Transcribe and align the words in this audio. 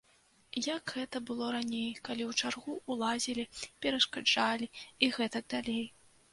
Як 0.77 0.93
гэта 0.95 1.21
было 1.29 1.49
раней, 1.55 1.91
калі 2.09 2.23
ў 2.29 2.41
чаргу 2.41 2.71
ўлазілі, 2.95 3.47
перашкаджалі 3.85 4.73
і 5.03 5.15
гэтак 5.21 5.43
далей. 5.57 5.83